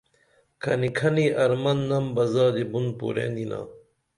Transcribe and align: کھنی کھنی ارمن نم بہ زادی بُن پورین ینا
کھنی 0.61 0.89
کھنی 0.97 1.25
ارمن 1.43 1.77
نم 1.89 2.05
بہ 2.15 2.23
زادی 2.33 2.63
بُن 2.71 2.85
پورین 2.97 3.33
ینا 3.41 3.59